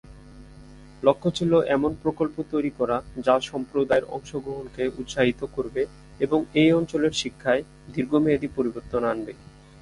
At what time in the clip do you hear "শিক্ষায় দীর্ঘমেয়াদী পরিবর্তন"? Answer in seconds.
7.21-9.01